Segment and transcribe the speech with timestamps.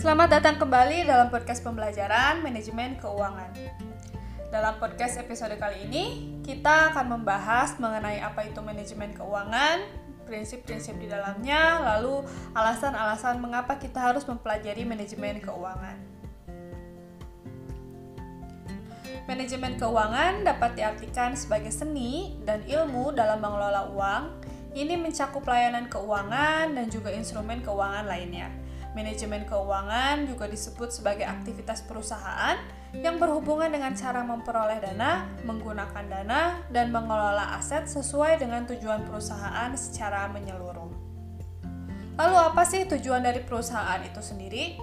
[0.00, 3.52] Selamat datang kembali dalam podcast pembelajaran manajemen keuangan.
[4.48, 6.04] Dalam podcast episode kali ini,
[6.40, 9.84] kita akan membahas mengenai apa itu manajemen keuangan,
[10.24, 12.24] prinsip-prinsip di dalamnya, lalu
[12.56, 16.00] alasan-alasan mengapa kita harus mempelajari manajemen keuangan.
[19.28, 24.48] Manajemen keuangan dapat diartikan sebagai seni dan ilmu dalam mengelola uang.
[24.72, 28.69] Ini mencakup layanan keuangan dan juga instrumen keuangan lainnya.
[28.90, 32.58] Manajemen keuangan juga disebut sebagai aktivitas perusahaan
[32.90, 39.70] yang berhubungan dengan cara memperoleh dana, menggunakan dana, dan mengelola aset sesuai dengan tujuan perusahaan
[39.78, 40.90] secara menyeluruh.
[42.18, 44.74] Lalu, apa sih tujuan dari perusahaan itu sendiri?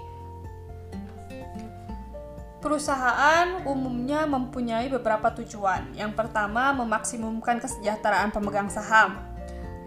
[2.64, 5.92] Perusahaan umumnya mempunyai beberapa tujuan.
[6.00, 9.27] Yang pertama, memaksimumkan kesejahteraan pemegang saham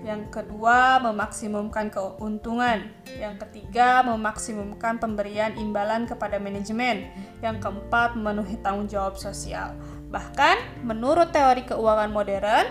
[0.01, 2.89] yang kedua, memaksimumkan keuntungan.
[3.13, 7.13] Yang ketiga, memaksimumkan pemberian imbalan kepada manajemen.
[7.45, 9.77] Yang keempat, memenuhi tanggung jawab sosial.
[10.09, 12.67] Bahkan, menurut teori keuangan modern,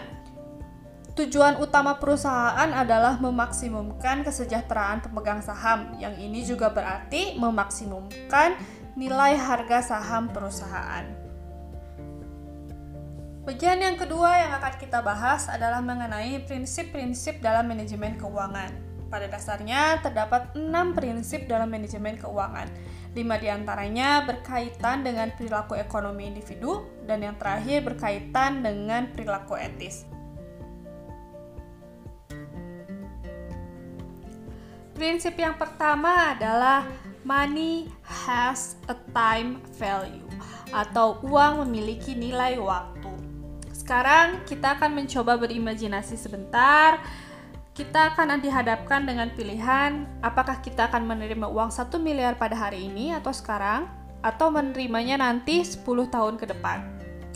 [1.14, 5.94] tujuan utama perusahaan adalah memaksimumkan kesejahteraan pemegang saham.
[6.02, 8.58] Yang ini juga berarti memaksimumkan
[8.98, 11.19] nilai harga saham perusahaan.
[13.50, 18.70] Bagian yang kedua yang akan kita bahas adalah mengenai prinsip-prinsip dalam manajemen keuangan.
[19.10, 22.70] Pada dasarnya, terdapat enam prinsip dalam manajemen keuangan.
[23.18, 30.06] Lima di antaranya berkaitan dengan perilaku ekonomi individu, dan yang terakhir berkaitan dengan perilaku etis.
[34.94, 36.86] Prinsip yang pertama adalah
[37.26, 40.30] money has a time value,
[40.70, 43.10] atau uang memiliki nilai waktu.
[43.80, 47.00] Sekarang kita akan mencoba berimajinasi sebentar.
[47.72, 53.16] Kita akan dihadapkan dengan pilihan apakah kita akan menerima uang 1 miliar pada hari ini
[53.16, 53.88] atau sekarang
[54.20, 56.84] atau menerimanya nanti 10 tahun ke depan.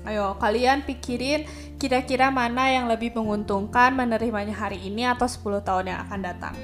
[0.04, 1.48] Ayo, kalian pikirin
[1.80, 6.56] kira-kira mana yang lebih menguntungkan menerimanya hari ini atau 10 tahun yang akan datang.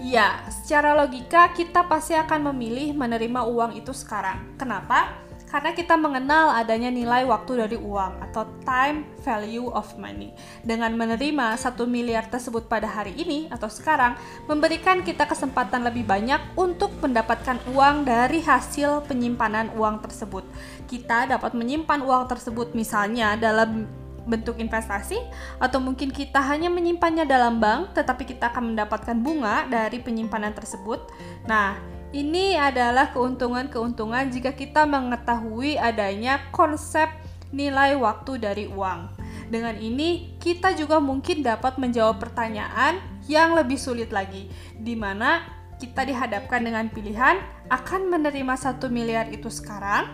[0.00, 4.56] Ya, secara logika kita pasti akan memilih menerima uang itu sekarang.
[4.56, 5.20] Kenapa?
[5.52, 10.32] Karena kita mengenal adanya nilai waktu dari uang atau time value of money.
[10.64, 14.16] Dengan menerima satu miliar tersebut pada hari ini atau sekarang,
[14.48, 20.48] memberikan kita kesempatan lebih banyak untuk mendapatkan uang dari hasil penyimpanan uang tersebut.
[20.88, 23.84] Kita dapat menyimpan uang tersebut misalnya dalam
[24.22, 25.18] bentuk investasi
[25.58, 31.02] atau mungkin kita hanya menyimpannya dalam bank tetapi kita akan mendapatkan bunga dari penyimpanan tersebut.
[31.50, 37.08] Nah, ini adalah keuntungan-keuntungan jika kita mengetahui adanya konsep
[37.52, 39.16] nilai waktu dari uang.
[39.52, 45.44] Dengan ini, kita juga mungkin dapat menjawab pertanyaan yang lebih sulit lagi, di mana
[45.76, 47.36] kita dihadapkan dengan pilihan
[47.68, 50.08] akan menerima satu miliar itu sekarang,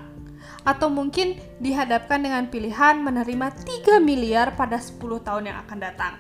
[0.67, 3.55] atau mungkin dihadapkan dengan pilihan menerima
[3.87, 6.15] 3 miliar pada 10 tahun yang akan datang.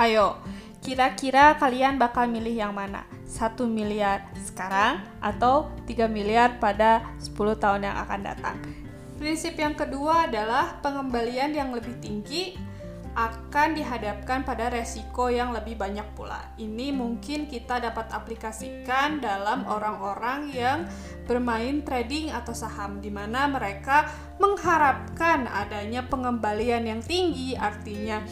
[0.00, 0.40] Ayo,
[0.80, 3.04] kira-kira kalian bakal milih yang mana?
[3.28, 8.56] 1 miliar sekarang atau 3 miliar pada 10 tahun yang akan datang.
[9.20, 12.56] Prinsip yang kedua adalah pengembalian yang lebih tinggi
[13.12, 16.40] akan dihadapkan pada resiko yang lebih banyak pula.
[16.56, 20.78] Ini mungkin kita dapat aplikasikan dalam orang-orang yang
[21.26, 24.08] bermain trading atau saham di mana mereka
[24.38, 28.22] mengharapkan adanya pengembalian yang tinggi, artinya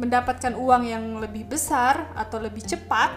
[0.00, 3.12] mendapatkan uang yang lebih besar atau lebih cepat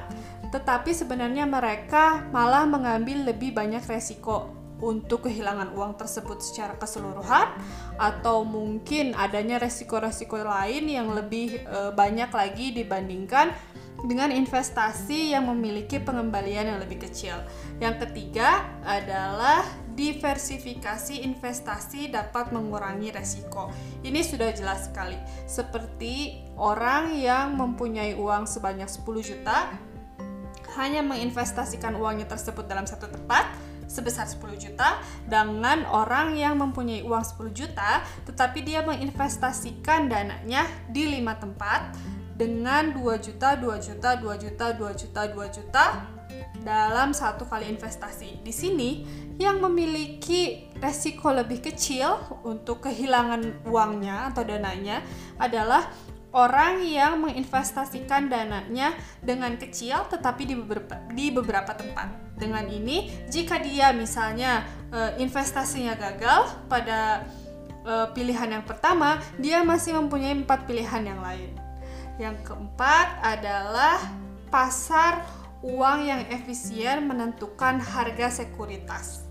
[0.56, 7.48] tetapi sebenarnya mereka malah mengambil lebih banyak resiko untuk kehilangan uang tersebut secara keseluruhan
[7.96, 13.56] atau mungkin adanya resiko-resiko lain yang lebih e, banyak lagi dibandingkan
[14.04, 17.40] dengan investasi yang memiliki pengembalian yang lebih kecil.
[17.80, 19.64] Yang ketiga adalah
[19.96, 23.72] diversifikasi investasi dapat mengurangi resiko.
[24.04, 25.16] Ini sudah jelas sekali.
[25.48, 29.72] Seperti orang yang mempunyai uang sebanyak 10 juta
[30.76, 33.48] hanya menginvestasikan uangnya tersebut dalam satu tempat
[33.88, 41.08] sebesar 10 juta dengan orang yang mempunyai uang 10 juta tetapi dia menginvestasikan dananya di
[41.08, 41.96] lima tempat
[42.36, 45.86] dengan 2 juta, 2 juta, 2 juta, 2 juta, 2 juta
[46.66, 48.42] dalam satu kali investasi.
[48.42, 49.06] Di sini
[49.38, 55.06] yang memiliki resiko lebih kecil untuk kehilangan uangnya atau dananya
[55.38, 55.86] adalah
[56.36, 62.36] orang yang menginvestasikan dananya dengan kecil tetapi di beberapa, di beberapa tempat.
[62.36, 67.24] Dengan ini, jika dia misalnya e, investasinya gagal pada
[67.88, 71.56] e, pilihan yang pertama, dia masih mempunyai empat pilihan yang lain.
[72.20, 74.04] Yang keempat adalah
[74.52, 75.24] pasar
[75.66, 79.26] uang yang efisien menentukan harga sekuritas.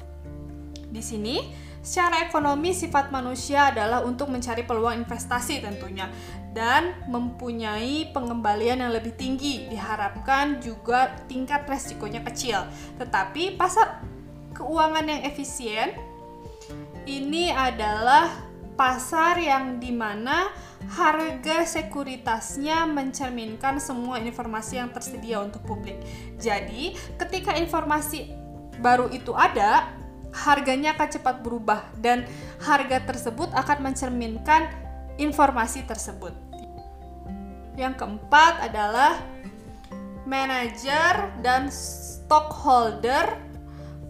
[0.90, 1.38] Di sini,
[1.78, 6.10] secara ekonomi sifat manusia adalah untuk mencari peluang investasi tentunya
[6.54, 9.70] dan mempunyai pengembalian yang lebih tinggi.
[9.70, 12.66] Diharapkan juga tingkat resikonya kecil.
[12.98, 14.02] Tetapi pasar
[14.54, 15.94] keuangan yang efisien
[17.06, 20.50] ini adalah pasar yang di mana
[20.90, 25.96] harga sekuritasnya mencerminkan semua informasi yang tersedia untuk publik.
[26.36, 28.34] Jadi, ketika informasi
[28.82, 29.88] baru itu ada,
[30.34, 32.26] harganya akan cepat berubah dan
[32.60, 34.66] harga tersebut akan mencerminkan
[35.16, 36.34] informasi tersebut.
[37.78, 39.22] Yang keempat adalah
[40.26, 43.38] manajer dan stockholder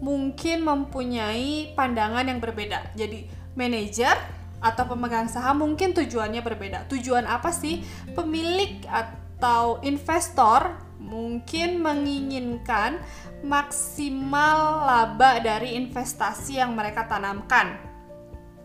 [0.01, 2.93] mungkin mempunyai pandangan yang berbeda.
[2.97, 4.17] Jadi, manajer
[4.65, 6.89] atau pemegang saham mungkin tujuannya berbeda.
[6.89, 7.85] Tujuan apa sih?
[8.17, 12.97] Pemilik atau investor mungkin menginginkan
[13.45, 17.77] maksimal laba dari investasi yang mereka tanamkan.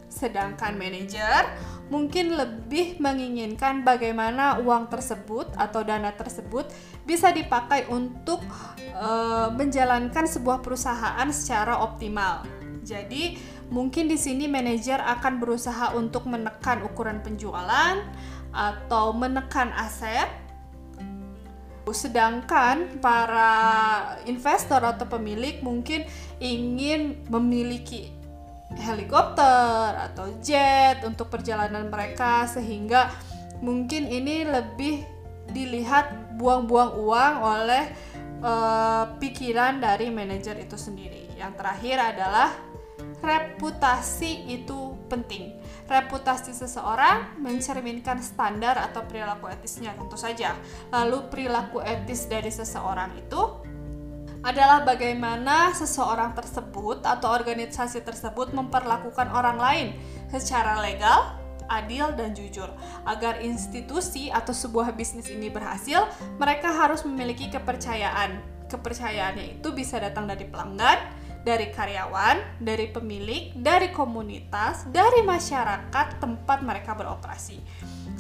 [0.09, 1.47] Sedangkan manajer
[1.93, 6.71] mungkin lebih menginginkan bagaimana uang tersebut atau dana tersebut
[7.03, 8.41] bisa dipakai untuk
[8.79, 9.09] e,
[9.53, 12.47] menjalankan sebuah perusahaan secara optimal.
[12.81, 13.37] Jadi,
[13.71, 18.03] Mungkin di sini manajer akan berusaha untuk menekan ukuran penjualan
[18.51, 20.27] atau menekan aset.
[21.91, 23.51] Sedangkan para
[24.27, 26.07] investor atau pemilik mungkin
[26.39, 28.15] ingin memiliki
[28.79, 33.11] helikopter atau jet untuk perjalanan mereka sehingga
[33.59, 35.03] mungkin ini lebih
[35.51, 37.85] dilihat buang-buang uang oleh
[38.47, 41.27] uh, pikiran dari manajer itu sendiri.
[41.35, 42.49] Yang terakhir adalah
[43.21, 45.57] reputasi itu penting.
[45.87, 50.57] Reputasi seseorang mencerminkan standar atau perilaku etisnya tentu saja.
[50.91, 53.41] Lalu perilaku etis dari seseorang itu
[54.41, 59.89] adalah bagaimana seseorang tersebut atau organisasi tersebut memperlakukan orang lain
[60.33, 61.37] secara legal,
[61.69, 62.73] adil, dan jujur.
[63.05, 66.09] Agar institusi atau sebuah bisnis ini berhasil,
[66.41, 68.41] mereka harus memiliki kepercayaan.
[68.71, 70.99] Kepercayaannya itu bisa datang dari pelanggan,
[71.41, 77.61] dari karyawan, dari pemilik, dari komunitas, dari masyarakat tempat mereka beroperasi.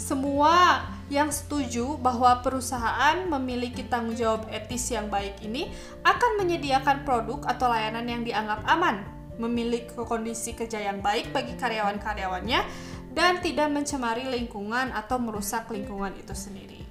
[0.00, 5.68] Semua yang setuju bahwa perusahaan memiliki tanggung jawab etis yang baik ini
[6.00, 9.04] akan menyediakan produk atau layanan yang dianggap aman,
[9.36, 12.60] memiliki kondisi kerja yang baik bagi karyawan-karyawannya,
[13.12, 16.89] dan tidak mencemari lingkungan atau merusak lingkungan itu sendiri.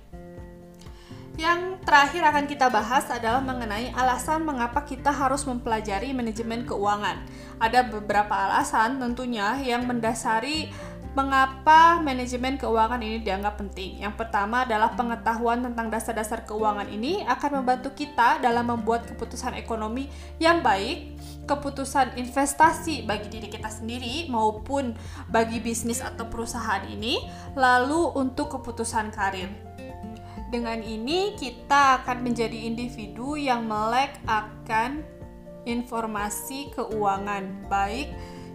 [1.39, 7.23] Yang terakhir akan kita bahas adalah mengenai alasan mengapa kita harus mempelajari manajemen keuangan.
[7.63, 10.67] Ada beberapa alasan tentunya yang mendasari
[11.15, 14.03] mengapa manajemen keuangan ini dianggap penting.
[14.03, 20.11] Yang pertama adalah pengetahuan tentang dasar-dasar keuangan ini akan membantu kita dalam membuat keputusan ekonomi
[20.43, 21.15] yang baik,
[21.47, 24.91] keputusan investasi bagi diri kita sendiri maupun
[25.31, 27.23] bagi bisnis atau perusahaan ini,
[27.55, 29.68] lalu untuk keputusan karir.
[30.49, 35.05] Dengan ini kita akan menjadi individu yang melek akan
[35.69, 38.09] informasi keuangan baik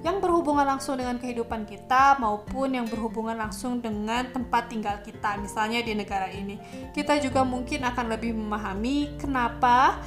[0.05, 5.81] yang berhubungan langsung dengan kehidupan kita maupun yang berhubungan langsung dengan tempat tinggal kita misalnya
[5.81, 6.61] di negara ini.
[6.93, 10.03] Kita juga mungkin akan lebih memahami kenapa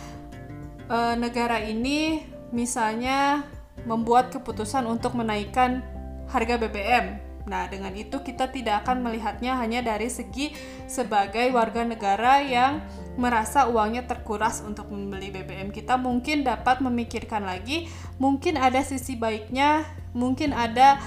[0.86, 2.22] e, negara ini
[2.54, 3.42] misalnya
[3.90, 5.82] membuat keputusan untuk menaikkan
[6.30, 10.52] harga BBM Nah, dengan itu kita tidak akan melihatnya hanya dari segi
[10.86, 12.84] sebagai warga negara yang
[13.16, 15.72] merasa uangnya terkuras untuk membeli BBM.
[15.72, 17.88] Kita mungkin dapat memikirkan lagi,
[18.20, 21.00] mungkin ada sisi baiknya, mungkin ada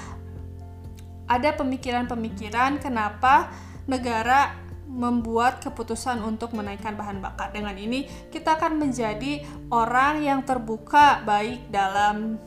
[1.31, 3.55] ada pemikiran-pemikiran kenapa
[3.87, 4.59] negara
[4.91, 7.55] membuat keputusan untuk menaikkan bahan bakar.
[7.55, 12.43] Dengan ini kita akan menjadi orang yang terbuka baik dalam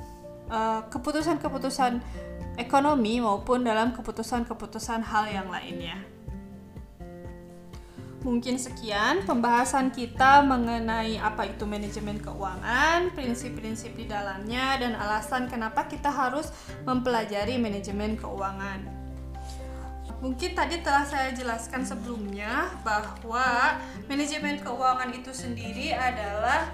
[0.52, 2.04] eh, keputusan-keputusan uh,
[2.58, 5.98] ekonomi maupun dalam keputusan-keputusan hal yang lainnya.
[8.24, 15.92] Mungkin sekian pembahasan kita mengenai apa itu manajemen keuangan, prinsip-prinsip di dalamnya, dan alasan kenapa
[15.92, 16.48] kita harus
[16.88, 19.04] mempelajari manajemen keuangan.
[20.24, 23.76] Mungkin tadi telah saya jelaskan sebelumnya bahwa
[24.08, 26.72] manajemen keuangan itu sendiri adalah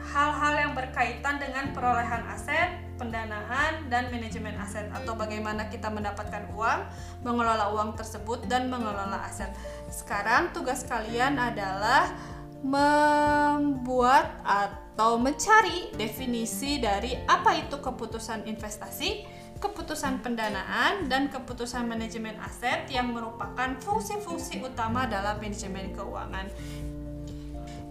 [0.00, 6.80] hal-hal yang berkaitan dengan perolehan aset, pendanaan dan manajemen aset atau bagaimana kita mendapatkan uang,
[7.22, 9.50] mengelola uang tersebut dan mengelola aset.
[9.90, 12.10] Sekarang tugas kalian adalah
[12.58, 19.22] membuat atau mencari definisi dari apa itu keputusan investasi,
[19.62, 26.50] keputusan pendanaan, dan keputusan manajemen aset yang merupakan fungsi-fungsi utama dalam manajemen keuangan.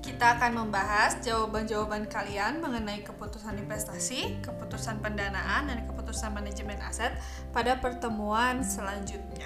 [0.02, 7.14] Kita akan membahas jawaban-jawaban kalian mengenai keputusan investasi, keputusan pendanaan, dan keputusan manajemen aset
[7.54, 9.46] pada pertemuan selanjutnya.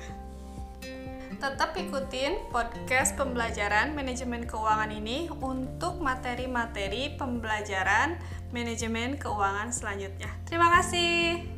[1.42, 8.22] Tetap ikutin podcast pembelajaran manajemen keuangan ini untuk materi-materi pembelajaran
[8.54, 10.30] manajemen keuangan selanjutnya.
[10.46, 11.51] Terima kasih.